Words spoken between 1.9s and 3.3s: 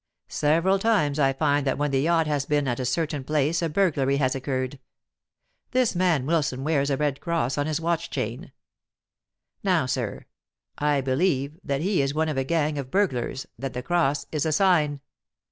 the yacht has been at a certain